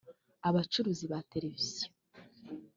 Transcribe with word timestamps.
abacuruzi 0.47 1.05
ba 1.11 1.19
televiziyo 1.31 1.87